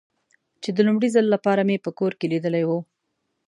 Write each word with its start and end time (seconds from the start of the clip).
چې 0.61 0.69
د 0.73 0.77
لومړي 0.87 1.09
ځل 1.15 1.25
له 1.33 1.37
پاره 1.45 1.63
مې 1.67 1.77
په 1.85 1.91
کور 1.99 2.11
کې 2.19 2.31
لیدلی 2.33 2.63
و. 2.65 2.69